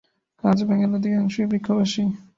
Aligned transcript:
কাচ 0.43 0.57
ব্যাঙের 0.67 0.91
অধিকাংশই 0.97 1.49
বৃক্ষবাসী। 1.51 2.03